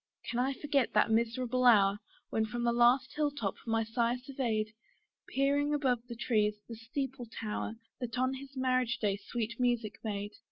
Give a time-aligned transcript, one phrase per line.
[0.31, 1.99] Can I forget that miserable hour,
[2.31, 4.73] When from the last hill top, my sire surveyed,
[5.27, 10.31] Peering above the trees, the steeple tower, That on his marriage day sweet music made?